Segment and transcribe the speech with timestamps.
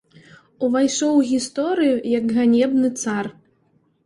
[0.67, 3.25] Увайшоў у гісторыю як ганебны цар.